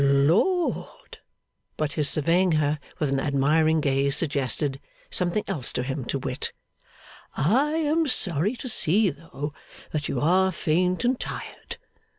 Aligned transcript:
'Lord!' 0.03 1.19
But 1.77 1.91
his 1.93 2.09
surveying 2.09 2.53
her 2.53 2.79
with 2.97 3.11
an 3.11 3.19
admiring 3.19 3.81
gaze 3.81 4.17
suggested 4.17 4.81
Something 5.11 5.43
else 5.47 5.71
to 5.73 5.83
him, 5.83 6.05
to 6.05 6.17
wit: 6.17 6.53
'I 7.35 7.69
am 7.73 8.07
sorry 8.07 8.55
to 8.55 8.67
see, 8.67 9.11
though, 9.11 9.53
that 9.91 10.09
you 10.09 10.19
are 10.19 10.51
faint 10.51 11.05
and 11.05 11.19
tired. 11.19 11.77